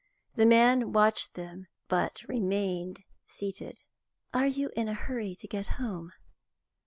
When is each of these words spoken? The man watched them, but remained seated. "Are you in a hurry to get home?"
The 0.35 0.47
man 0.47 0.93
watched 0.93 1.35
them, 1.35 1.67
but 1.87 2.23
remained 2.27 3.03
seated. 3.27 3.83
"Are 4.33 4.47
you 4.47 4.71
in 4.75 4.87
a 4.87 4.95
hurry 4.95 5.35
to 5.35 5.47
get 5.47 5.67
home?" 5.77 6.11